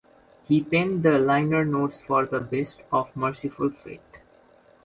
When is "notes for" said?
1.63-2.25